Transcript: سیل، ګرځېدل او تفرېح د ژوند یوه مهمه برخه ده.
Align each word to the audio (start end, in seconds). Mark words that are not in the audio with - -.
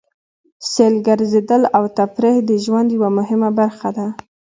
سیل، 0.71 0.95
ګرځېدل 1.07 1.63
او 1.77 1.83
تفرېح 1.97 2.37
د 2.49 2.51
ژوند 2.63 2.87
یوه 2.95 3.09
مهمه 3.17 3.49
برخه 3.59 3.89
ده. 3.97 4.07